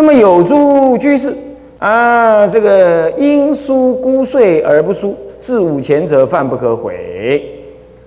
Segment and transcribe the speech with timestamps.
[0.00, 1.34] 那么有诸居士
[1.80, 7.42] 啊，这个应书孤税而不书，至五钱者犯不可悔。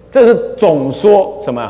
[0.09, 1.69] 这是总说什么？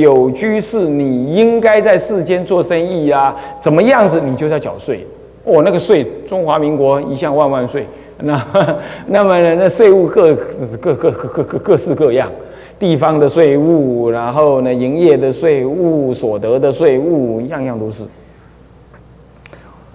[0.00, 5.04] 有居士，你应该在世间做生意啊，怎么样子你就要缴税。
[5.42, 7.84] 哦，那个税，中华民国一向万万岁。
[8.22, 8.40] 那
[9.08, 10.36] 那么呢，那税务各
[10.80, 12.30] 各各各各各式各样，
[12.78, 18.04] 地方的税务，然后呢，营业的税务，所得的税务，样样都是。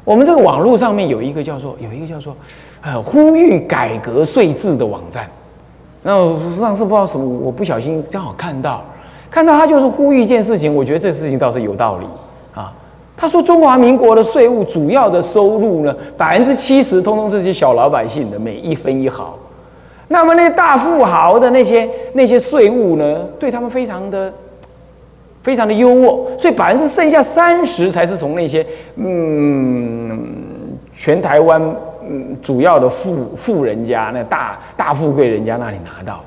[0.03, 2.35] 我们这个网络上面有一个叫做有一个叫做
[2.81, 5.27] 呃呼吁改革税制的网站。
[6.03, 6.11] 那
[6.57, 8.83] 上次不知道什么，我不小心正好看到，
[9.29, 12.05] 看到他就是呼吁一件事情，我觉得这事情倒是有道理
[12.55, 12.73] 啊。
[13.15, 19.37] 他说中华民国的税务主要的收入呢，百分之七十通通是些小老百姓的每一分一毫，
[20.07, 24.33] 那么那些大富豪的那些那些税务呢，对他们非常的
[25.43, 30.19] 非常的优渥，所以百分之剩下三十才是从那些嗯
[30.91, 31.61] 全台湾。
[32.03, 36.19] 嗯，主要的富富人家，那大大富贵人家那里拿到，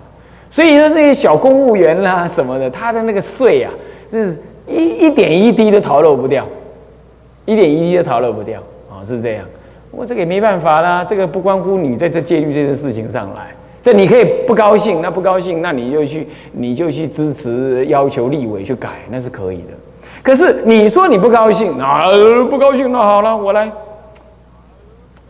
[0.48, 3.70] 所以说那些小公务员啦什么的，他的那个税啊，
[4.08, 6.46] 是一一点一滴都逃漏不掉，
[7.44, 9.44] 一点一滴都逃漏不掉啊，是这样。
[9.90, 13.48] 我这个也没办法啦，这个不关乎你在这戒律这件事情上来，
[13.84, 19.74] 这你可以不高兴，那不高兴，那你就去你就去支持要求立委去改，那是可以的。
[20.22, 22.06] 可是你说你不高兴啊，
[22.50, 23.70] 不高兴，那好了，我来。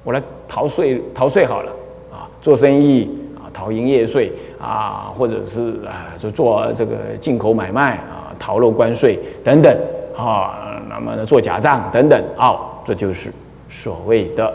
[0.04, 1.72] 我来逃税，逃税好了
[2.12, 9.74] 啊，做生意啊，逃营业税啊，或者是啊，就做这个进口买卖啊，逃漏关税等等
[10.14, 13.32] 啊，那么呢，做假账等等啊，这就是
[13.70, 14.52] 所谓的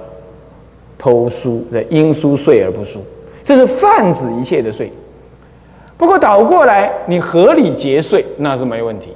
[1.00, 3.04] 偷书，这应书税而不书，
[3.50, 4.92] 这是泛指一切的税。
[5.98, 9.10] 不过倒过来，你合理节税那是没问题，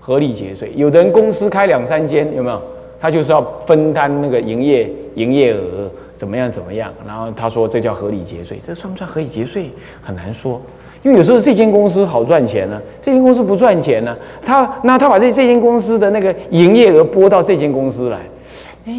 [0.00, 2.60] 合理节税，有的人公司开两三间，有没有？
[3.00, 9.70] 他就是要分担那个营业营业额怎么样怎么样，然后他说这叫合理节税，这算不算合理节税
[10.02, 10.60] 很难说，
[11.02, 14.14] 因为有时候这间公司好赚钱呢，这间公司不赚钱呢，
[14.44, 18.18] 他那他把这这间公司的那个营业额拨到这间公司来，
[18.88, 18.92] 哎，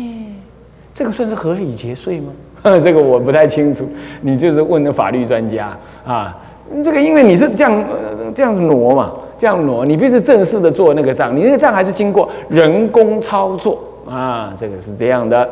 [0.91, 2.33] 这个算是合理节税吗？
[2.83, 3.87] 这个我不太清楚，
[4.21, 6.35] 你就是问的法律专家啊，
[6.83, 7.85] 这个因为你是这样
[8.33, 13.79] 这样子挪嘛，这样挪，你必须正式的做那个账，你那个账还是经过人工操作。
[14.09, 15.49] 啊，这个是这样的，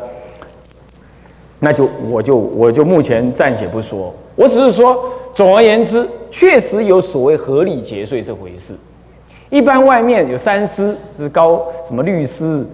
[1.58, 4.96] 那就我就我就目前暂且不说，我只是说，
[5.34, 8.74] 总而言之，确实有所谓合理节税这回事。
[9.50, 12.64] 一般外面有三师，是高什么律师，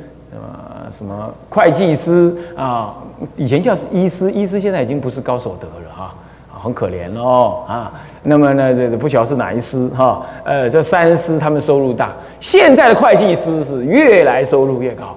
[0.90, 2.94] 什么会计师啊，
[3.36, 6.14] 以前叫医师，医师现在已经不是高手得了哈，
[6.62, 7.92] 很可怜哦啊。
[8.22, 15.16] 那么呢，这不晓得是哪一师哈，呃，这三师他们收入大，现在的会计师是越来收入越高。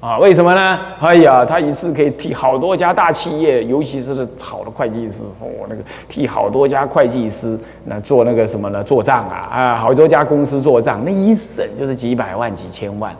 [0.00, 0.80] 啊，为什么呢？
[0.98, 8.82] 哎呀，他一次可以替好多家大企业，尤其是好的会计师哦，那个替好多家会计师那做那个什么呢？
[8.82, 13.14] 做账啊啊，好多家公司做账，那一审就是几百万、几千万，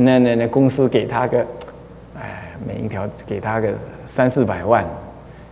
[0.00, 1.38] 那那那公司给他个，
[2.18, 3.68] 哎，每一条给他个
[4.06, 4.84] 三四百万，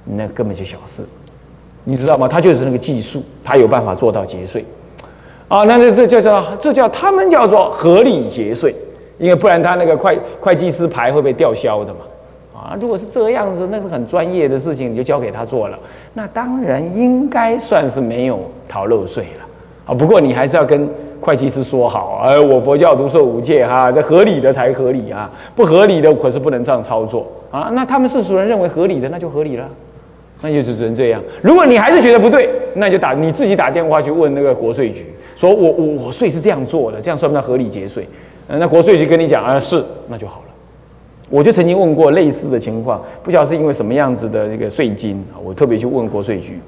[0.04, 1.02] 那根本就小事，
[1.84, 2.26] 你知道吗？
[2.26, 4.64] 他就是那个技术，他有办法做到节税，
[5.48, 8.74] 啊，那这这叫叫这叫他们叫做合理节税。
[9.18, 12.00] 因为不然他那个会会计师牌会被吊销的嘛，
[12.54, 15.76] 啊，如果是这样子，那是很专业的事情，你就交给他做了，
[16.14, 19.46] 那当然应该算是没有逃漏税了，
[19.86, 20.88] 啊，不过你还是要跟
[21.20, 29.68] 会计师说好，哎，我佛教独受五戒哈，这合理的才合理啊，不合理的可是不能这样操作啊，那他们世俗人认为合理的，那就合理了，
[30.42, 31.22] 那就只能这样。
[31.42, 35.06] 如果你还是觉得不对，那就打你自己打电话去问那个国税局，
[35.36, 38.06] 说我我我税是这样做的，这样算不算合理节税？
[38.46, 40.44] 那国税局跟你讲啊，是那就好了。
[41.30, 46.58] 我就曾经问过类似的情况，不晓得是因为什么样子的那个税金啊，我特别去问国税局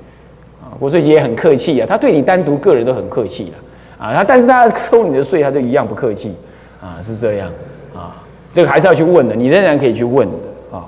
[0.62, 3.52] 啊，国税局也很客气啊，他对你单独个人都很客气的，
[4.00, 6.34] 他但是他收你的税，他就一样不客气
[6.80, 7.50] 啊，是这样
[7.94, 8.16] 啊，
[8.52, 10.36] 这个还是要去问的，你仍然可以去问的
[10.76, 10.86] 啊，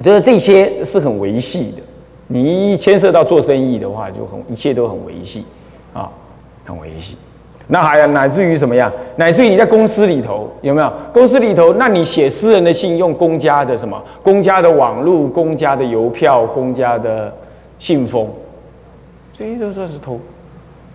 [0.00, 1.82] 就是这些是很维系的，
[2.28, 5.44] 你一牵涉到做生意的话，就很一切都很维系
[5.92, 6.08] 啊，
[6.64, 7.16] 很维系。
[7.68, 8.92] 那还有乃至于什么样？
[9.16, 10.92] 乃至于你在公司里头有没有？
[11.12, 14.02] 公司里头，那你写私人的信用公家的什么？
[14.22, 17.32] 公家的网络、公家的邮票、公家的
[17.78, 18.28] 信封，
[19.32, 20.20] 这些都算是偷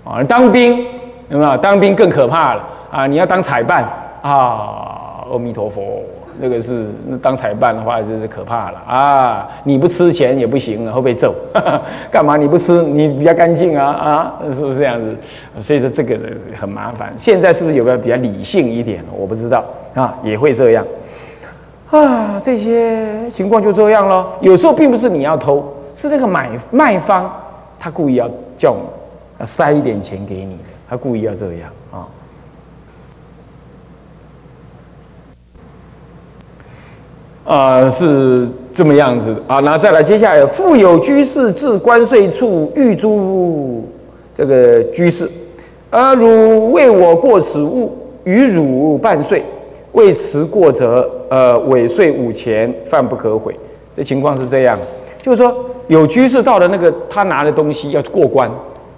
[0.07, 0.24] 啊！
[0.24, 0.86] 当兵
[1.30, 1.57] 有没有？
[1.57, 3.06] 当兵更可怕了啊！
[3.07, 3.83] 你要当彩办
[4.21, 5.25] 啊！
[5.31, 6.01] 阿弥陀佛。
[6.39, 6.86] 那个是
[7.19, 9.48] 当裁判的话，就是可怕了啊！
[9.63, 11.33] 你不吃钱也不行啊，会被揍。
[12.12, 12.83] 干嘛你不吃？
[12.83, 14.33] 你比较干净啊啊！
[14.54, 15.15] 是不是这样子？
[15.59, 16.15] 所以说这个
[16.56, 17.12] 很麻烦。
[17.18, 19.04] 现在是不是有个比较理性一点？
[19.18, 19.65] 我不知道
[19.95, 20.86] 啊，也会这样
[21.89, 22.39] 啊。
[22.39, 24.33] 这些情况就这样咯。
[24.39, 27.27] 有时候并不是你要偷，是那个买卖方
[27.80, 28.81] 他故意要叫你
[29.39, 32.07] 要塞一点钱给你的，他故意要这样啊。
[37.45, 39.60] 啊，是这么样子啊。
[39.62, 43.88] 那再来，接下来，富有居士至关税处欲租
[44.34, 45.30] 这个居士，
[45.90, 47.95] 呃，汝为我过此物，
[48.25, 49.42] 与汝半税，
[49.94, 53.57] 未迟过则，呃，尾税五钱，犯不可悔。
[53.95, 54.78] 这情况是这样，
[55.22, 55.56] 就是说，
[55.88, 58.51] 有居士到了那个他拿的东西要过关，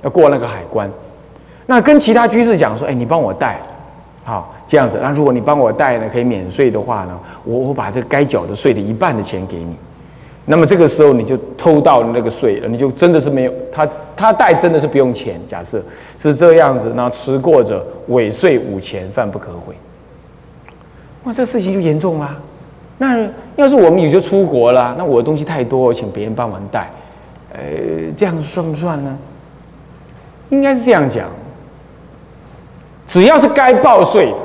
[0.04, 0.90] 要过那个海关，
[1.66, 3.60] 那跟其他居士讲说，哎，你帮我带。
[4.24, 5.00] 好，这样子。
[5.02, 9.76] 那如果你帮我带呢，可以免税的话呢，我我把这该缴的税的一半的钱给你。
[10.46, 15.40] 那么这个时候你就偷到那个税了，你就真的是没有他他带真的是不用钱。
[15.48, 15.84] 假设
[16.16, 19.74] 是这样子，那迟过者尾税五钱，犯不可悔。
[21.24, 22.38] 哇，这事情就严重啦。
[23.00, 26.90] 那要是我们也就出国了，那我的东西太多，请别人帮忙带，
[27.54, 27.60] 呃，
[28.16, 29.18] 这样算不算呢？
[30.50, 31.26] 应该是这样讲。
[33.08, 34.38] 只要是该报税的，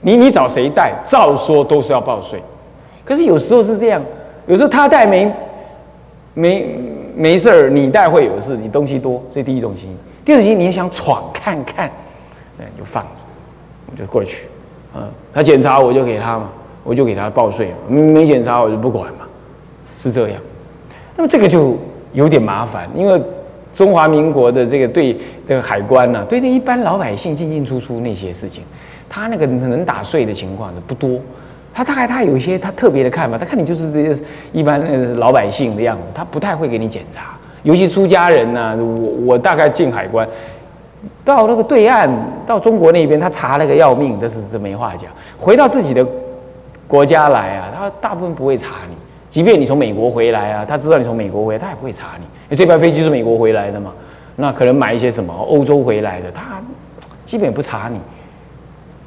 [0.00, 2.42] 你你找谁带，照说都是要报税。
[3.04, 4.02] 可是有时候是这样，
[4.48, 5.32] 有时候他带没
[6.34, 6.76] 没
[7.14, 8.56] 没事儿，你带会有事。
[8.56, 9.96] 你东西多，这第一种情形。
[10.24, 11.88] 第二种情形，你想闯看看，
[12.58, 13.22] 哎，就放着，
[13.92, 14.46] 我就过去。
[14.96, 16.50] 嗯，他检查我就给他嘛，
[16.82, 17.94] 我就给他报税嘛。
[17.94, 19.26] 没检查我就不管嘛，
[19.98, 20.40] 是这样。
[21.14, 21.76] 那么这个就
[22.12, 23.22] 有点麻烦，因为。
[23.72, 28.64] 中华民国的这个对这个海关呢，对那一般老百姓进进出出那些事情，
[29.08, 31.18] 他那个能打税的情况呢不多。
[31.72, 37.36] 他大概他有一些他特别的看法，他看你就是这些一般老百姓的样子，他不太会给你检查。
[37.62, 40.28] 尤其出家人呢，我我大概进海关
[41.24, 42.10] 到那个对岸，
[42.44, 45.08] 到中国那边，他查了个要命，这是这没话讲。
[45.38, 46.04] 回到自己的
[46.88, 48.96] 国家来啊，他大部分不会查你。
[49.30, 52.24] 即便你从美国回来啊，他知道你从美国回来，他也不会查你。
[52.56, 53.92] 这班飞机是美国回来的嘛，
[54.36, 56.60] 那可能买一些什么欧洲回来的，他
[57.24, 57.98] 基本不查你。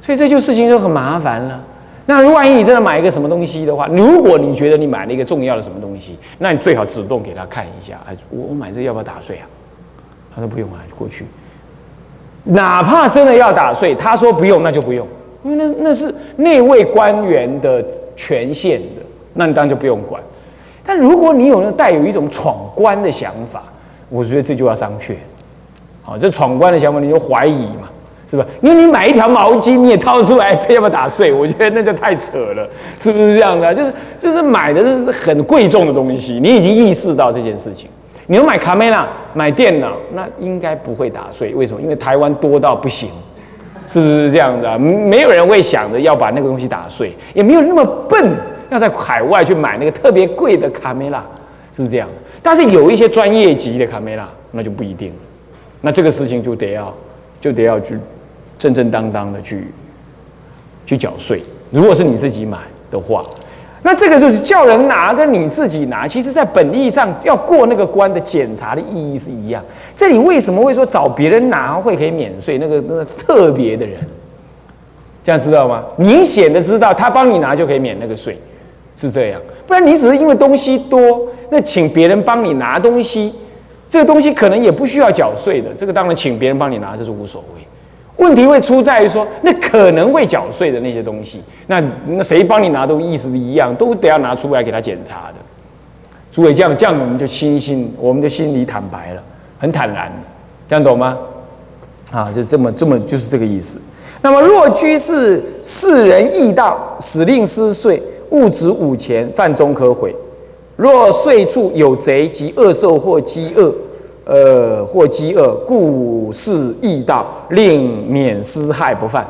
[0.02, 1.62] 所以这就事情就很麻烦了。
[2.06, 9.48] 那万一你真的买一个什么东西的话，如果你觉得你买了一个重要的什么东西，那你最好主动给他看一下，哎，我我买这要不要打税啊？
[10.36, 11.26] 他说不用啊，过去。
[12.44, 15.08] 哪怕真的要打税，他说不用，那就不用，
[15.44, 17.82] 因为那那是那位官员的
[18.18, 19.02] 权限的。
[19.34, 20.22] 那你当然就不用管，
[20.86, 23.64] 但如果你有那带有一种闯关的想法，
[24.10, 25.14] 我觉得这就要商榷。
[26.02, 27.88] 好，这闯关的想法你就怀疑嘛，
[28.28, 28.46] 是吧？
[28.62, 31.32] 因为你买一条毛巾你也掏出来， 这要不要打碎？
[31.32, 32.68] 我觉得那就太扯了，
[33.00, 33.74] 是不是这样的？
[33.74, 37.90] 就是就是买的这是很贵重的东西，你已经意识到这件事情。
[38.28, 41.54] 你要买卡梅拉、买电脑，那应该不会打碎。
[41.56, 41.82] 为什么？
[41.82, 43.10] 因为台湾多到不行，
[43.88, 44.78] 是不是这样的？
[44.78, 48.32] 没有人会想着要把那个东西打碎，也没有那么笨。
[48.74, 51.24] 要在海外去买那个特别贵的卡梅拉，
[51.72, 52.10] 是这样。
[52.42, 55.16] 但是有一些专业级的卡梅拉，那就不一定了。
[55.82, 56.92] 那这个事情就得要，
[57.40, 57.98] 就得要去
[58.58, 59.68] 正正当当的去
[60.86, 61.42] 去缴税。
[61.70, 62.58] 如果是你自己买
[62.92, 63.22] 的话，
[63.82, 69.62] 那这个就是叫人拿跟你自己拿，其实在本意上要过那个关的检查的意义是一样。
[69.94, 72.58] 这里为什么会说找别人拿会可以免税？
[72.58, 74.00] 那个那个特别的人，
[75.24, 75.84] 这样知道吗？
[75.98, 78.38] 明显的知道他帮你拿就可以免那个税。
[78.96, 83.34] 是这样，不然你只是因为东西多，那请别人帮你拿东西，
[83.88, 85.70] 这个东西可能也不需要缴税的。
[85.76, 87.62] 这个当然请别人帮你拿这是无所谓。
[88.18, 95.36] 问题会出在于说，那可能会缴税的那些东西，那那谁帮你拿都意思一样，都得要拿出来给他检查的。
[96.32, 99.24] 诸位这样这样，我们就心心，我们就心里坦白了，
[99.58, 100.12] 很坦然，
[100.68, 101.18] 这样懂吗？
[102.12, 103.82] 啊，就这么这么就是这个意思。
[104.22, 108.02] 那么若居士世人义道，使令失税。
[108.34, 110.14] 物值五钱，犯中可悔。
[110.76, 113.74] 若税处有贼及恶兽或饥饿，
[114.26, 119.26] 呃，或饥饿，故是易道，令免私害不犯。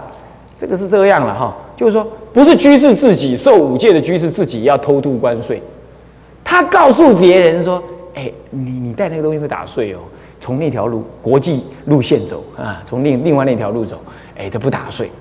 [0.55, 5.61] 这个是这样了哈，就是说，不是居士自己受五戒的居士自己要偷渡关税，
[6.43, 7.83] 他告诉别人说
[8.15, 9.97] ：“哎，你你带那个东西会打税哦，
[10.39, 13.97] 从那条路国际路线走啊，从另另外那条路走，
[14.37, 15.11] 哎，他不打税。”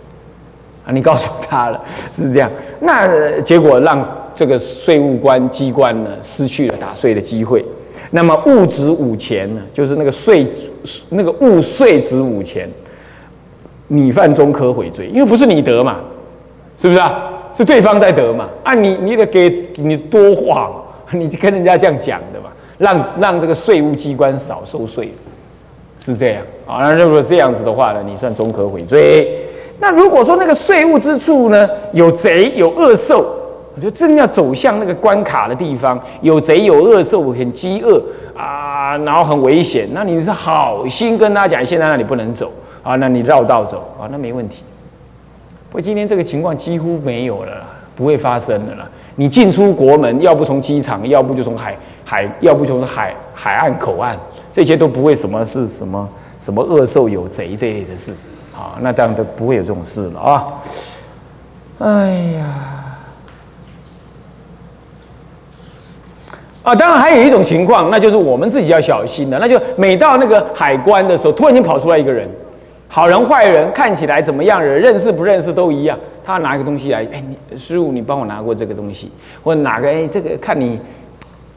[0.84, 7.64] 啊，你告诉他了是这样，那结果让这个税务官机关呢失去了打税的机会。
[8.10, 10.46] 那么物值五钱呢，就是那个税
[11.10, 12.68] 那个物税值五钱，
[13.88, 15.98] 你犯中科悔罪，因为不是你得嘛，
[16.76, 17.30] 是不是啊？
[17.54, 18.48] 是对方在得嘛？
[18.64, 25.14] 啊，你你得给你多花嘛，你就跟人家这样讲的嘛，让让这个税务机关少收税，
[26.00, 26.78] 是这样啊。
[26.78, 29.38] 那如果这样子的话呢，你算中科悔罪。
[29.82, 33.26] 那如果说那个税务之处呢，有贼有恶兽，
[33.74, 38.00] 我就正要走向那个关卡的地方，有贼有恶兽，很饥饿
[38.36, 39.88] 啊，然后很危险。
[39.92, 44.62] 那你是好心跟他讲，现在那里不能走啊，那你绕道走啊，那没问题。
[45.68, 47.50] 不过今天这个情况几乎没有了，
[47.96, 48.88] 不会发生的了。
[49.16, 54.16] 你进出国门，要不从机场，要不就从海海，要不就是海海岸口岸，
[54.48, 56.08] 这些都不会什么是什么
[56.38, 58.12] 什么恶兽有贼这类的事。
[58.54, 60.46] 啊，那这样都不会有这种事了啊！
[61.78, 62.44] 哎呀，
[66.62, 72.28] 啊，当然还有一种情况，那就是我们自己要小心的，那就每到那个海关的时候，突然间跑出来一个人，
[72.88, 79.10] 好人坏人看起来怎么样，人认识不认识都一样，他拿个东西来，哎，你师傅，你帮我拿过这个东西，
[79.42, 80.78] 或者哪个，哎，这个看你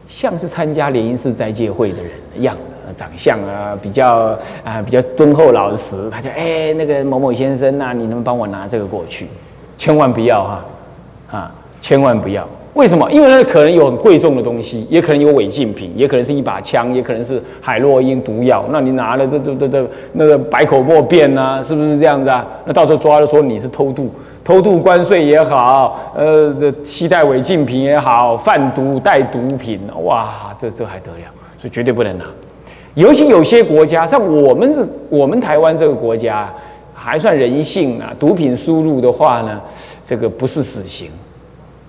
[0.07, 2.55] 像是参加联谊寺斋戒会的人一样。
[2.93, 6.09] 长相啊，比较啊，比较敦厚老实。
[6.09, 9.27] 他就哎，那个某某先生呐，你能帮我拿这个过去？
[9.77, 10.65] 千万不要哈，
[11.31, 11.51] 啊，
[11.81, 12.47] 千万不要。
[12.73, 13.09] 为什么？
[13.09, 18.65] 因为那可能有很贵重的东西，也可能有违禁品，也可能是一把枪，也可能是海洛因毒药。
[18.69, 22.45] 那你拿了这这这这那个百口莫辩呐，是不是这样子啊？
[22.65, 24.11] 那到时候抓了说你是偷渡，
[24.43, 31.31] 偷渡关税也好，呃，期待违禁品也好，贩毒带毒品，哇，这这还得了？
[31.57, 32.25] 所以绝对不能拿。
[32.95, 36.51] 尤其有些国家，像我们这我们台湾这个国家，
[36.93, 38.11] 还算人性啊。
[38.19, 39.61] 毒品输入的话呢，
[40.03, 41.09] 这个不是死刑，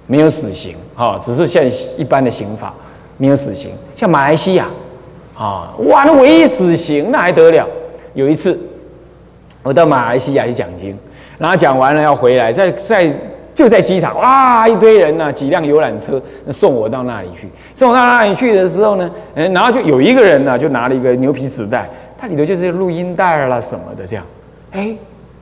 [0.07, 1.63] 没有死刑啊，只是像
[1.97, 2.75] 一般的刑法，
[3.17, 3.71] 没有死刑。
[3.95, 4.67] 像马来西亚，
[5.37, 7.67] 啊，哇，那唯一死刑那还得了？
[8.15, 8.59] 有一次，
[9.63, 10.97] 我到马来西亚去讲经，
[11.39, 13.13] 然后讲完了要回来，在在。
[13.57, 16.21] 就在机场，哇，一堆人呢，几辆游览车
[16.51, 17.49] 送我到那里去。
[17.75, 24.23] 送到那里去的时候呢，嗯，然后就有一个人呢，就拿了一个牛皮纸袋，它里头就是录音带啦什么的，这样，
[24.73, 24.95] 哎，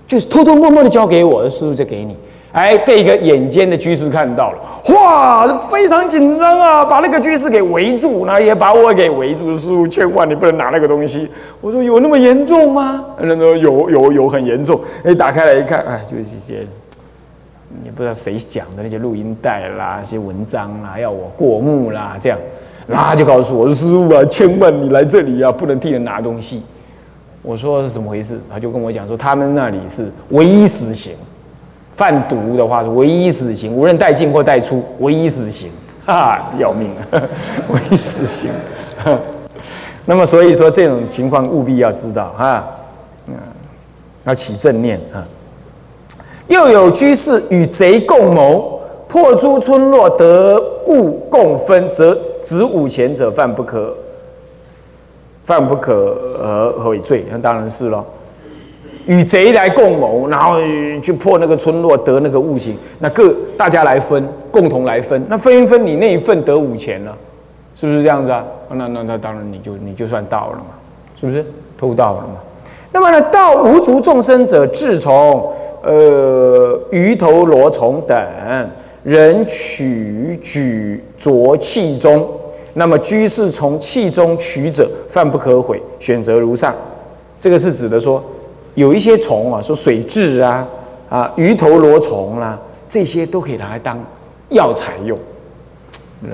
[0.06, 2.16] 就是偷偷摸摸的交给我的师傅就给你，
[2.52, 9.56] 哎，被一个眼尖的居士看到了，哇，非常紧张啊，把那个居士给围住，然后也把我给围住。
[9.56, 11.28] 师傅，千万你不能拿那个东西。
[11.60, 13.04] 我说有那么严重吗？
[13.20, 14.80] 人说有有有很严重。
[15.02, 16.64] 哎，打开来一看，哎，就是这些。
[17.84, 22.38] 也不知道谁讲的那些录音带啦、一些文章啦，要我过目啦，这样，
[22.86, 26.62] 然后就告诉我说：“师傅啊，千万你来这里啊，不能替人拿东西。”
[27.42, 28.40] 我说是怎么回事？
[28.50, 31.14] 他就跟我讲说，他们那里是唯一死刑，
[31.94, 35.70] 贩毒的话是唯一死刑，无论带进或带出，唯一死刑，
[36.06, 37.22] 哈，要命，啊
[37.68, 38.50] 唯一死刑。
[40.06, 42.64] 那么所以说这种情况务必要知道哈，
[43.26, 43.34] 嗯，
[44.24, 45.26] 要起正念啊。
[46.48, 53.94] 又有居士与贼共谋，破诸村落得物共分，则执五钱者犯不可，
[55.44, 57.24] 犯不可而悔罪。
[57.30, 58.04] 那当然是咯。
[59.06, 60.56] 与贼来共谋，然后
[61.02, 65.24] 去破那个村落得那个物行，那各大家来分，共同来分。
[65.28, 67.16] 那分一分，你那一份得五钱了，
[67.74, 68.44] 是不是这样子啊？
[68.70, 70.66] 那那那当然你就你就算到了嘛，
[71.14, 71.44] 是不是
[71.78, 72.36] 偷盗了嘛？
[72.92, 75.50] 那么呢，盗无足众生者，自从。
[75.84, 78.16] 呃，鱼头螺虫等
[79.02, 82.26] 人取举浊气中，
[82.72, 85.80] 那么居士从气中取者，犯不可悔。
[86.00, 86.74] 选择如上，
[87.38, 88.22] 这个是指的说，
[88.74, 90.66] 有一些虫啊，说水蛭啊，
[91.10, 94.02] 啊鱼头螺虫啦，这些都可以拿来当
[94.48, 95.18] 药材用。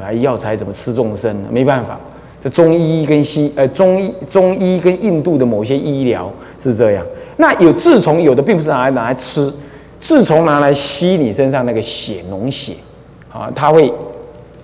[0.00, 1.48] 来药材怎么吃众生呢？
[1.50, 1.98] 没办法，
[2.40, 7.04] 这中医跟西呃中医中医跟印度的某些医疗是这样。
[7.40, 9.50] 那有痔虫，有的并不是拿来拿来吃，
[9.98, 12.74] 痔虫拿来吸你身上那个血脓血，
[13.32, 13.92] 啊，它会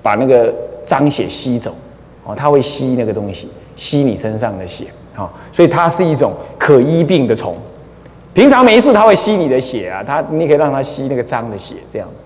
[0.02, 0.54] 把那个
[0.85, 1.75] 脏血吸走，
[2.23, 4.85] 哦，它会吸那个东西，吸你身上的血，
[5.16, 7.56] 啊，所以它是一种可医病的虫。
[8.35, 12.23] 平常没事，它会吸你的血啊，它你可以让它吸那个脏的血，这样子。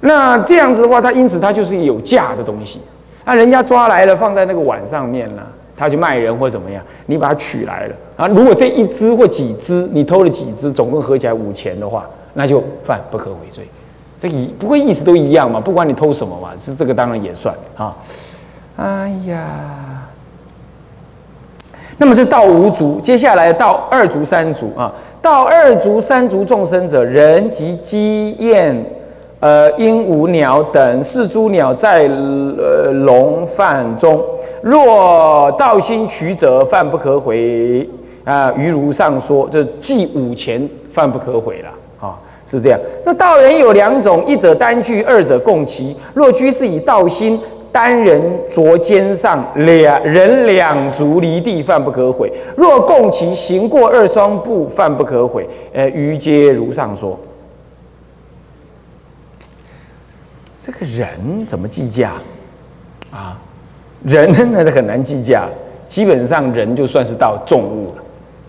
[0.00, 2.80] 那这样子的话，它因此它就是有价的东西。
[3.26, 5.42] 那人家抓来了，放在那个碗上面呢。
[5.76, 8.28] 他去卖人或怎么样，你把它取来了啊？
[8.28, 13.66] 如果这一只或几只你偷了几只，总共合起来五钱的话，那就犯不可悔罪。
[14.18, 17.96] 这一不会意思都一样嘛，不管你偷什么嘛，这这个当然也算啊。
[18.76, 19.46] 哎呀，
[21.98, 24.92] 那么是到五族，接下来到二族、三族啊。
[25.20, 28.84] 到二族、三族众生者，人及鸡、燕、
[29.40, 34.20] 呃鹦鹉、鸟等四诸鸟在呃笼饭中。
[34.62, 37.88] 若道心取者，犯不可悔
[38.28, 38.52] 啊！
[38.58, 42.78] 于如上说，这计五钱犯不可悔了啊，是这样。
[43.06, 45.96] 那道人有两种，一者单具，二者共齐。
[46.12, 47.40] 若居士以道心
[47.72, 52.30] 单人着肩上，两人两足离地，犯不可悔。
[52.54, 55.48] 若共其行过二双步，犯不可悔。
[55.72, 57.18] 呃，于皆如上说。
[60.58, 62.12] 这个人怎么计价
[63.10, 63.38] 啊？
[64.04, 65.48] 人那是很难计价，
[65.86, 68.02] 基本上人就算是到重物了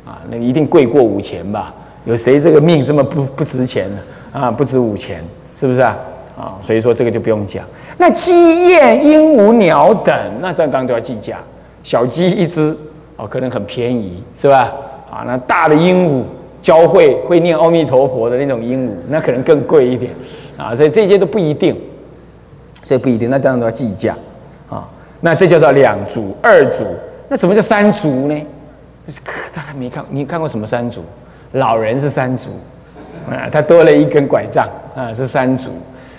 [0.06, 1.74] 啊，那一定贵过五钱吧？
[2.06, 3.98] 有谁这个命这么不不值钱呢？
[4.32, 5.22] 啊，不值五钱，
[5.56, 5.98] 是不是啊？
[6.38, 7.64] 啊，所以说这个就不用讲。
[7.98, 11.38] 那鸡、燕、鹦鹉、鸟等，那当然都要计价。
[11.84, 12.76] 小鸡一只
[13.18, 14.72] 哦，可能很便宜，是吧？
[15.12, 16.24] 啊，那大的鹦鹉，
[16.62, 20.12] 教会会念阿弥陀佛的那种鹦鹉，那可能更贵一点
[20.58, 20.74] 啊。
[20.74, 21.76] 所以这些都不一定，
[22.82, 24.16] 所以不一定，那当然都要计价
[24.70, 24.88] 啊。
[25.20, 26.86] 那这叫做两足、二足。
[27.28, 28.42] 那什么叫三足呢？
[29.54, 31.04] 大概没看，你看过什么三足？
[31.54, 32.50] 老人是三足
[33.30, 35.72] 啊，他多了一根拐杖啊，是三足。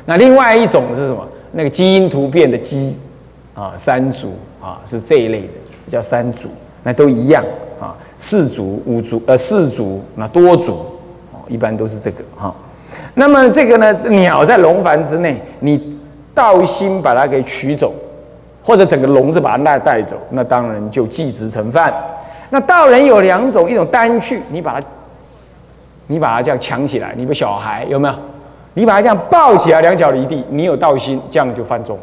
[0.06, 1.26] 那另外一种是什么？
[1.52, 2.97] 那个基因突变的基
[3.54, 5.52] 啊，三足啊，是这一类的，
[5.88, 6.49] 叫三足。
[6.82, 7.44] 那都一样
[7.78, 10.73] 啊，四足、五足呃，四足那多足
[11.32, 12.54] 哦，一般都是这个哈。
[13.14, 15.99] 那么这个呢，鸟在笼繁之内，你
[16.35, 17.92] 道心把它给取走，
[18.64, 21.92] 或者整个笼子把它带带走，那当然就即职成犯。
[22.50, 24.87] 那道人有两种，一种单去，你把它，
[26.09, 28.14] 你把它这样抢起来，你个小孩有没有？
[28.75, 31.99] 你把它这样抱起来，两脚离地，你有道心，这样就犯重。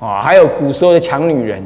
[0.00, 1.62] 啊，还有古时候的抢女人，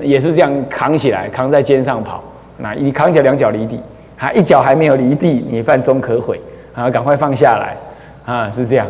[0.00, 2.22] 也是这样扛起来，扛在肩上跑。
[2.58, 3.80] 那你扛起来两脚离地，
[4.16, 6.40] 还一脚还没有离地，你犯中可悔
[6.74, 7.76] 啊，赶快放下来
[8.24, 8.86] 啊，是这样。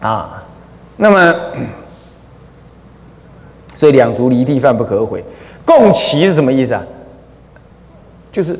[0.00, 0.42] 啊，
[0.96, 1.34] 那么，
[3.74, 5.24] 所以两足离地犯不可悔。
[5.68, 6.82] 共骑是什么意思啊？
[8.32, 8.58] 就是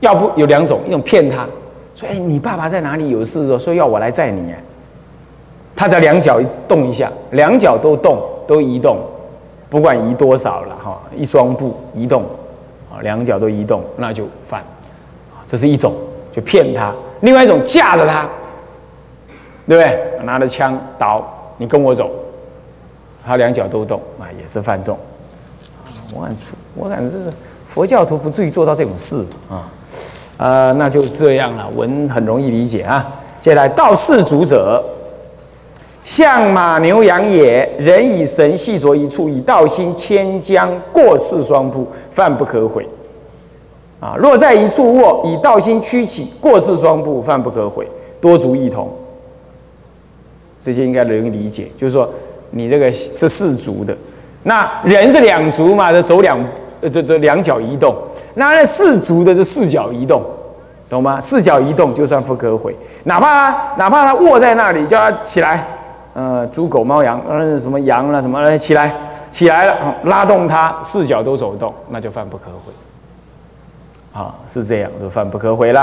[0.00, 1.46] 要不有两种，一种骗他。
[1.94, 3.10] 说：“哎，你爸爸在哪里？
[3.10, 4.52] 有事哦，说要我来载你。
[5.76, 8.98] 他在两脚动一下，两脚都动，都移动，
[9.70, 12.24] 不管移多少了哈，一双步移动，
[12.90, 14.60] 啊，两脚都移动，那就犯。
[15.46, 15.94] 这是一种，
[16.32, 18.28] 就骗他；另外一种架着他，
[19.68, 20.24] 对不对？
[20.24, 21.24] 拿着枪刀，
[21.56, 22.10] 你跟我走，
[23.24, 24.98] 他两脚都动，啊，也是犯重。
[26.14, 27.32] 我感出，我感觉这个
[27.66, 29.70] 佛教徒不至于做到这种事啊。”
[30.38, 33.20] 呃，那就这样了，文很容易理解啊。
[33.40, 34.80] 接下来，道士主者，
[36.04, 37.68] 象马牛羊也。
[37.76, 42.86] 人以神系着一处，以道心牵将过世双步，犯不可悔。
[43.98, 47.88] 啊，若在一处卧，以道心屈起过世双步，犯不可悔。
[48.20, 48.88] 多足异同，
[50.60, 51.68] 这些应该容易理解。
[51.76, 52.08] 就是说，
[52.52, 53.96] 你这个是四足的，
[54.44, 56.38] 那人是两足嘛，就走两，
[56.90, 57.94] 这这两脚移动。
[58.34, 60.22] 那四足的是四脚移动，
[60.88, 61.20] 懂吗？
[61.20, 62.74] 四脚移动就算不可毁，
[63.04, 65.66] 哪怕哪怕他卧在那里，叫他起来，
[66.14, 68.94] 呃，猪狗猫羊，呃，什么羊了什么，起来，
[69.28, 69.74] 起来了，
[70.04, 72.72] 拉动他四脚都走动，那就犯不可毁。
[74.12, 75.82] 啊，是这样，就犯不可毁了。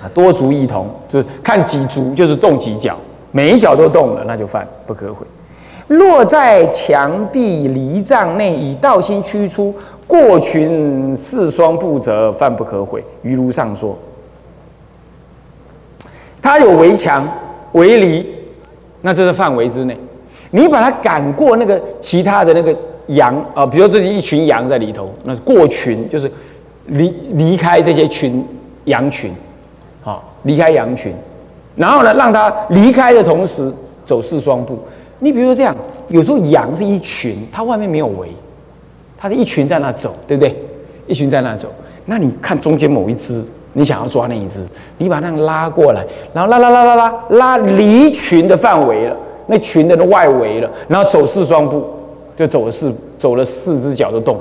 [0.00, 2.96] 啊，多足异同，就是看几足就是动几脚，
[3.32, 5.26] 每一脚都动了，那就犯不可毁。
[5.88, 9.74] 落在墙壁离障内，以道心驱出
[10.06, 13.04] 过群四双步者，犯不可毁。
[13.22, 13.96] 于如上说，
[16.42, 17.26] 他有围墙
[17.72, 18.26] 围篱，
[19.02, 19.96] 那这是范围之内。
[20.50, 22.74] 你把它赶过那个其他的那个
[23.08, 26.30] 羊啊，比如这里一群羊在里头，那是过群，就是
[26.86, 28.44] 离离开这些群
[28.84, 29.32] 羊群，
[30.04, 31.12] 啊，离开羊群，
[31.76, 33.72] 然后呢，让它离开的同时
[34.04, 34.78] 走四双步。
[35.18, 35.74] 你比如说这样，
[36.08, 38.28] 有时候羊是一群，它外面没有围，
[39.16, 40.54] 它是一群在那走，对不对？
[41.06, 41.68] 一群在那走，
[42.06, 44.64] 那你看中间某一只，你想要抓那一只，
[44.98, 51.86] 你把那拉过来，然后拉拉拉拉拉拉离群的范围了，那群的外围了，然后走四双步，
[52.34, 54.38] 就走了四走了四只脚的动，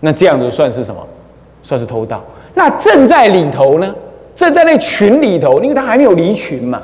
[0.00, 1.00] 那这样子算是什么？
[1.62, 2.22] 算是偷盗。
[2.54, 3.94] 那正在里头呢？
[4.36, 6.80] 正在那群里头，因为它还没有离群嘛，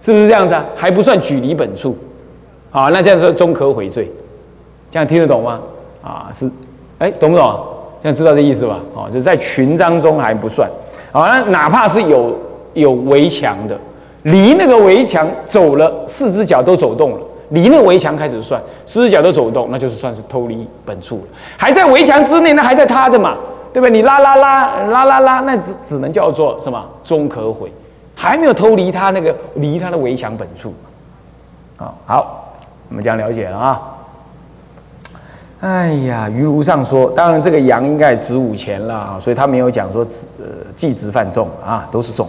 [0.00, 0.64] 是不是这样子啊？
[0.74, 1.96] 还不算距离本处。
[2.70, 4.10] 好，那这样说终可悔罪，
[4.90, 5.60] 这样听得懂吗？
[6.02, 6.50] 啊，是，
[6.98, 7.60] 哎，懂不懂？
[8.02, 8.78] 这样知道这意思吧？
[8.94, 10.70] 哦，就在群章中还不算。
[11.10, 12.38] 好，那哪怕是有
[12.74, 13.76] 有围墙的，
[14.22, 21.22] 离那个围墙走了，四只脚都走动了，离那围墙开始算，四只脚都走动，那就是算是偷离本处了。
[21.56, 23.36] 还在围墙之内，那还在他的嘛，
[23.72, 23.88] 对吧？
[23.88, 26.84] 你拉拉拉拉拉拉，那只只能叫做什么？
[27.02, 27.72] 终可悔，
[28.14, 30.72] 还没有偷离他那个离他的围墙本处。
[31.78, 32.44] 啊，好。
[32.88, 33.94] 我们这样了解了啊！
[35.60, 42.28] 哎呀，于如上说，当然这个羊应该值五钱了，所以他没有讲说值呃计值犯重啊，都是重。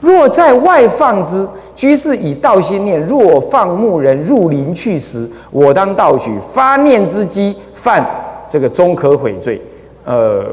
[0.00, 6.38] 若在外放之，居士以道心念；若放牧人入林去时，我当道取。
[6.38, 8.02] 发念之机，犯
[8.48, 9.60] 这个终可悔罪。
[10.04, 10.44] 呃，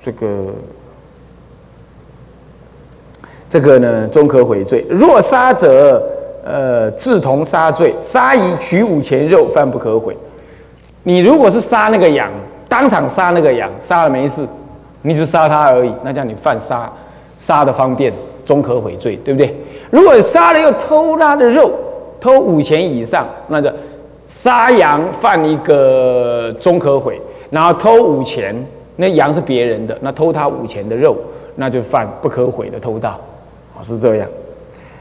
[0.00, 0.46] 这个
[3.48, 4.84] 这个呢，终可悔罪。
[4.90, 6.02] 若杀者，
[6.48, 7.94] 呃，志同杀罪。
[8.00, 10.16] 杀以取五钱肉，犯不可悔。
[11.02, 12.30] 你如果是杀那个羊，
[12.68, 14.46] 当场杀那个羊，杀了没事，
[15.02, 16.90] 你只杀他而已，那叫你犯杀
[17.38, 18.12] 杀的方便，
[18.44, 19.54] 终可悔罪，对不对？
[19.90, 21.70] 如果杀了又偷他的肉，
[22.20, 23.70] 偷五钱以上，那就
[24.26, 28.54] 杀羊犯一个终可悔，然后偷五钱，
[28.96, 31.16] 那羊是别人的，那偷他五钱的肉，
[31.56, 34.28] 那就犯不可悔的偷盗，啊，是这样。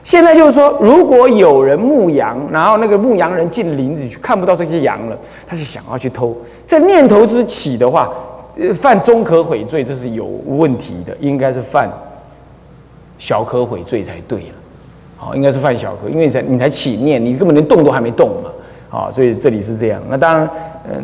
[0.08, 6.34] 现在就是说，如果有人牧羊，然后那个牧羊人进林子去看不到这些羊了，他就想要去偷，
[6.66, 8.10] 这念头之起的话，
[8.74, 11.92] 犯中可悔罪，这是有问题的，应该是犯
[13.18, 14.56] 小可悔罪才对了。
[15.18, 18.50] 好，应该是犯小可，因为才你才起念，你根本连动都还没动嘛。
[18.88, 20.02] 好，所以这里是这样。
[20.08, 20.50] 那当然，
[20.90, 21.04] 嗯，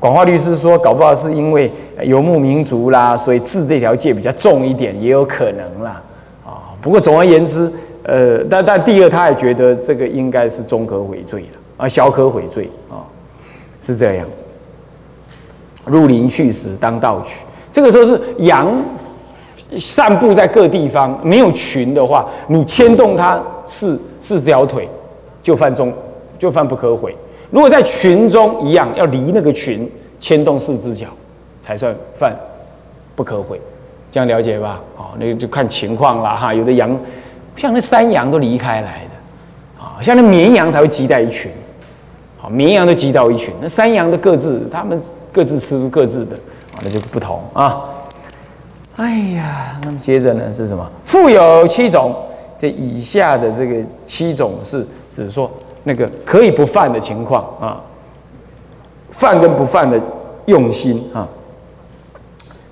[0.00, 1.70] 广化律师说，搞不好是因为
[2.02, 6.02] 游牧民族啦，所以治这条界比较重一点，也有可能啦。
[6.46, 7.70] 啊，不过总而言之。
[8.04, 13.04] 呃，但但第二，他也觉得这个应该是中可悔罪了啊，小可悔罪啊，
[13.80, 14.26] 是这样。
[15.84, 18.70] 入林去时当道取，这个时候是羊
[19.78, 24.88] 散布在各地方，没有群的话，你牵动它四四条腿，
[25.42, 25.92] 就犯中
[26.38, 27.14] 就犯不可悔。
[27.50, 31.06] 如果在群中一样，要离那个群牵动四只脚，
[31.60, 32.34] 才算犯
[33.14, 33.60] 不可悔。
[34.10, 34.80] 这样了解吧？
[34.96, 36.98] 哦，那就看情况了哈，有的羊。
[37.58, 41.50] 像那山羊都离开来的，啊，像那绵羊才会集在一群，
[42.38, 44.98] 好，绵羊都集到一群，那山羊的各自，他们
[45.32, 46.36] 各自吃各自的，
[46.72, 47.84] 啊，那就不同啊。
[48.96, 50.88] 哎呀，那么接着呢是什么？
[51.04, 52.14] 富有七种，
[52.56, 55.50] 这以下的这个七种是指说
[55.82, 57.80] 那个可以不犯的情况啊，
[59.10, 60.00] 犯跟不犯的
[60.46, 61.26] 用心啊，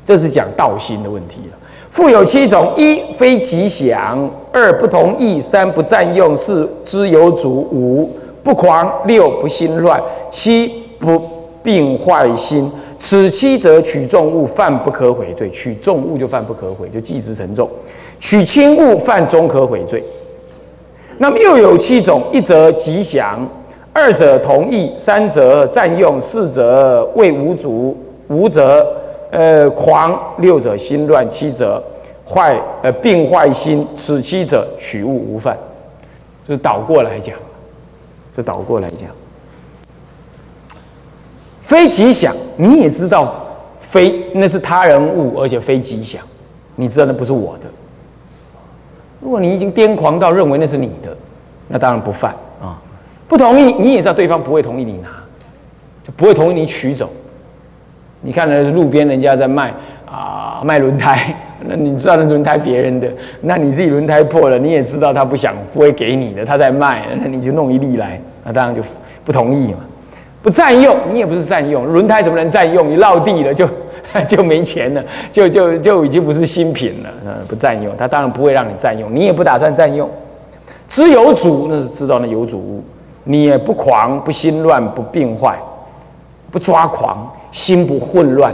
[0.05, 1.59] 这是讲道心的问题了。
[1.91, 8.11] 富有七种：一非吉祥；二不同意；三不占用；四知有主；五
[8.43, 11.21] 不狂；六不心乱；七不
[11.63, 12.73] 病坏心。
[12.97, 15.51] 此七则取重物，犯不可悔罪。
[15.51, 17.67] 取重物就犯不可悔，就计之成重；
[18.19, 20.03] 取轻物犯中可悔罪。
[21.19, 23.39] 那么又有七种：一则吉祥；
[23.93, 27.95] 二者同意；三者占用；四者为无主；
[28.29, 28.87] 五者。
[29.29, 31.83] 呃，狂六者心乱，七者
[32.29, 35.57] 坏呃病坏心，此期者取物无犯，
[36.45, 37.37] 就是倒过来讲，
[38.33, 39.09] 这倒过来讲，
[41.61, 43.35] 非吉祥，你也知道，
[43.81, 46.21] 非那是他人物，而且非吉祥，
[46.75, 47.67] 你知道那不是我的。
[49.21, 51.17] 如果你已经癫狂到认为那是你的，
[51.69, 52.81] 那当然不犯啊。
[53.29, 55.09] 不同意，你也知道对方不会同意你拿，
[56.05, 57.11] 就不会同意你取走。
[58.21, 59.73] 你看那路边人家在卖
[60.05, 61.35] 啊，卖轮胎，
[61.69, 63.09] 那你知道那轮胎别人的，
[63.43, 68.83] 那你自己轮胎破了，你也知道他不想不会给你的，他在卖，那你就弄一粒来，那当然就
[69.25, 69.79] 不同意嘛。
[70.43, 72.91] 不占用，你也不是占用，轮胎怎么能占用？
[72.91, 73.69] 你落地了就
[74.29, 75.03] 就没钱了，
[75.33, 77.11] 就就就已经不是新品了。
[77.27, 80.09] 嗯，不占用，他当然不会让你占用，你也不打算占用。
[80.89, 82.83] 知有主，那是知道那有主，
[83.25, 85.59] 你也不狂，不心乱，不病坏，
[86.51, 87.29] 不抓狂。
[87.53, 88.53] 心不混乱，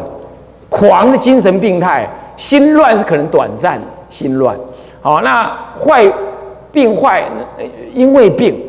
[0.68, 4.57] 狂是精神病态，心乱是可能短暂心乱。
[5.01, 5.45] 好，那
[5.77, 6.11] 坏
[6.71, 7.25] 病坏，
[7.92, 8.61] 因为病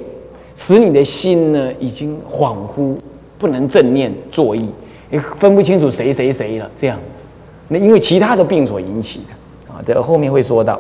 [0.56, 2.96] 使你的心呢已经恍惚，
[3.38, 4.70] 不能正念作意，
[5.10, 6.70] 也分不清楚谁谁谁了。
[6.76, 7.20] 这样子，
[7.68, 10.80] 那因为其他的病所引起的啊，这后面会说到。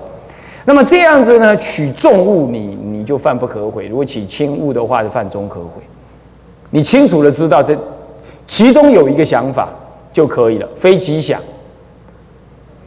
[0.65, 5.81] 那么这样子呢，取重物你你就犯不可悔；如果取轻物的话，就犯中可悔。
[6.71, 7.77] 你清楚的知道这。
[8.45, 9.69] 其中有一个想法
[10.11, 11.39] 就可以了，非吉祥，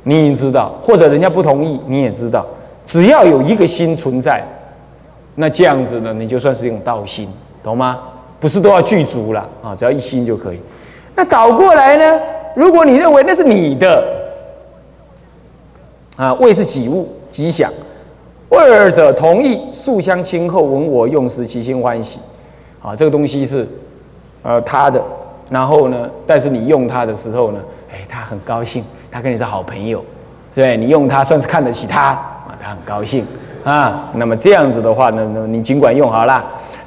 [0.08, 2.46] 你已经知道，或者人家不同意，你也知道，
[2.84, 4.40] 只要有一个心存在，
[5.34, 7.28] 那这样子呢，你就算是一种道心，
[7.60, 7.98] 懂吗？
[8.38, 10.60] 不是都要具足了啊，只要一心就可以。
[11.16, 12.20] 那倒过来呢？
[12.54, 14.04] 如果你认为那是你的，
[16.14, 17.68] 啊，为是己物吉祥，
[18.48, 22.20] 二者同意，素相亲厚，闻我用时，其心欢喜，
[22.80, 23.66] 啊，这个东西是，
[24.44, 25.02] 呃，他的。
[25.48, 26.10] 然后呢？
[26.26, 27.60] 但是你用它的时候呢？
[27.92, 28.84] 哎，他很高兴，
[29.16, 30.04] 他跟你是好朋友，
[30.54, 33.24] 对你用他算是看得起他啊，他很高兴
[33.64, 34.10] 啊。
[34.12, 36.44] 那么这样子的话呢，那你尽管用好了。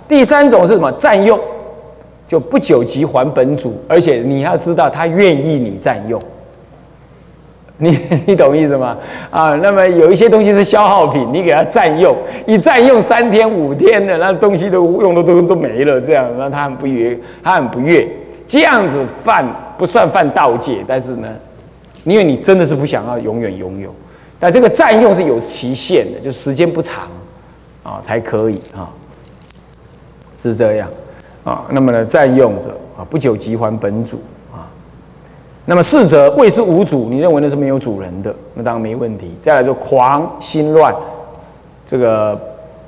[0.08, 0.92] 第三种是什么？
[0.92, 1.40] 占用，
[2.28, 6.22] 就不久即还本主，而且你要知道他愿意你占用，
[7.78, 8.96] 你你懂意思吗？
[9.32, 12.16] 啊，那么有一些东西是消耗品，你给他占用，
[12.46, 18.08] 一占用三天五天的，那东西都用的都都没了，这样，那他很不悦，他很不悦。
[18.46, 19.44] 这样子犯
[19.80, 21.28] 不算犯盗戒，但是呢，
[22.04, 23.94] 因为你真的是不想要永远拥有，
[24.40, 27.08] 但这个占用是有期限的，就时间不长
[27.84, 28.90] 啊才可以啊，
[30.38, 30.90] 是这样
[31.44, 31.66] 啊。
[31.72, 34.68] 那么呢，占用者啊，不久即还本主啊。
[35.66, 39.32] 那么四者谓是无主，你认为那是没有主人的，那当然没问题。
[39.42, 40.96] 再来说狂心乱，
[41.86, 42.40] 这个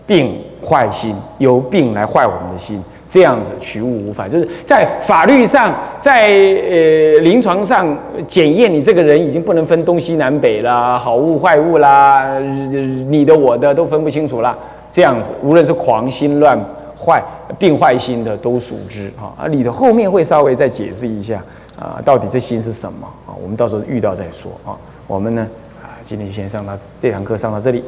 [0.08, 7.86] 病坏心，由病来坏我们的心，这样子取物无法，就是在法律上，在呃临床上
[8.26, 14.58] 检验你这个人已经不能分东西南北啦，好物坏物啦，你的我的都分不清楚了。
[14.89, 16.58] 这样子，无论是狂心乱
[16.97, 17.21] 坏
[17.60, 19.36] 病坏心的，都属之啊。
[19.38, 21.43] 啊，你的后面会稍微再解释一下。
[21.78, 23.36] 啊，到底这心是什么啊？
[23.43, 24.71] 我们到时候遇到再说啊。
[25.06, 25.45] 我们呢，
[25.84, 27.84] 啊，今天就先上到这堂课上到这里。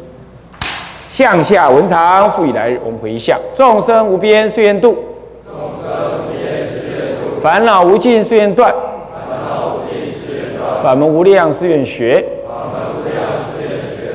[1.07, 5.12] 向下文长，复以来日，我们回向：众生无边誓愿度，众生无边誓愿度；
[7.43, 8.73] 烦恼无尽誓愿断，
[10.81, 12.23] 法门无量誓愿学，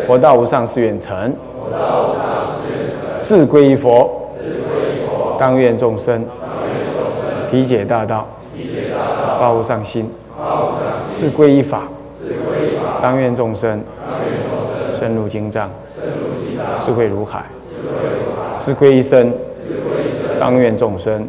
[0.07, 2.25] 佛道无上誓愿成，佛道无上
[2.57, 8.27] 誓愿成；自归依佛，自归依佛；当愿众生，当愿众生；体解大道。
[9.39, 10.11] 发无上心，
[11.13, 11.83] 自归依法，
[13.03, 13.79] 当愿众生。
[14.91, 15.71] 深入经藏，
[16.81, 17.45] 智慧如海，
[18.57, 19.31] 自归一生，
[20.41, 21.29] 当愿众生。